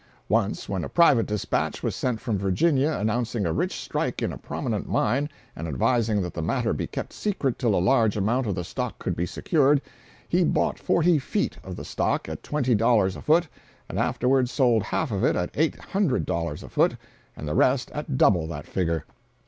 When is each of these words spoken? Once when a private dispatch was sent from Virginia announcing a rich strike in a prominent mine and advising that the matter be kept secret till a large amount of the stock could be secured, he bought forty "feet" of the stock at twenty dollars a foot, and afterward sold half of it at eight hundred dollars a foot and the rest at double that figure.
Once 0.29 0.67
when 0.67 0.83
a 0.83 0.89
private 0.89 1.27
dispatch 1.27 1.83
was 1.83 1.95
sent 1.95 2.19
from 2.19 2.35
Virginia 2.35 2.89
announcing 2.93 3.45
a 3.45 3.53
rich 3.53 3.75
strike 3.79 4.23
in 4.23 4.33
a 4.33 4.37
prominent 4.39 4.89
mine 4.89 5.29
and 5.55 5.67
advising 5.67 6.23
that 6.23 6.33
the 6.33 6.41
matter 6.41 6.73
be 6.73 6.87
kept 6.87 7.13
secret 7.13 7.59
till 7.59 7.75
a 7.75 7.77
large 7.87 8.17
amount 8.17 8.47
of 8.47 8.55
the 8.55 8.63
stock 8.63 8.97
could 8.97 9.15
be 9.15 9.27
secured, 9.27 9.79
he 10.27 10.43
bought 10.43 10.79
forty 10.79 11.19
"feet" 11.19 11.55
of 11.63 11.75
the 11.75 11.85
stock 11.85 12.27
at 12.27 12.41
twenty 12.41 12.73
dollars 12.73 13.15
a 13.15 13.21
foot, 13.21 13.47
and 13.87 13.99
afterward 13.99 14.49
sold 14.49 14.81
half 14.81 15.11
of 15.11 15.23
it 15.23 15.35
at 15.35 15.51
eight 15.53 15.75
hundred 15.75 16.25
dollars 16.25 16.63
a 16.63 16.69
foot 16.69 16.95
and 17.37 17.47
the 17.47 17.53
rest 17.53 17.91
at 17.91 18.17
double 18.17 18.47
that 18.47 18.65
figure. 18.65 19.05